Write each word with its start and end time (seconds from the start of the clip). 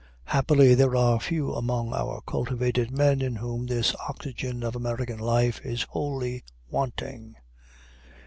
Happily, 0.23 0.73
there 0.73 0.95
are 0.95 1.19
few 1.19 1.53
among 1.53 1.93
our 1.93 2.21
cultivated 2.25 2.89
men 2.89 3.21
in 3.21 3.35
whom 3.35 3.67
this 3.67 3.93
oxygen 4.09 4.63
of 4.63 4.75
American 4.75 5.19
life 5.19 5.61
is 5.63 5.83
wholly 5.83 6.43
wanting. 6.71 7.35